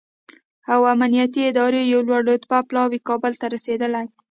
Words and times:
او 0.73 0.79
امنیتي 0.93 1.41
ادارو 1.49 1.79
یو 1.93 2.01
لوړ 2.07 2.21
رتبه 2.29 2.57
پلاوی 2.69 2.99
کابل 3.09 3.33
ته 3.41 3.45
رسېدلی 3.55 4.05